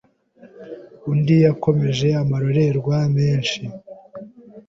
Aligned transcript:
Undi 1.09 1.35
yakomeje 1.45 2.07
amarorerwa 2.23 2.97
menshi 3.15 3.61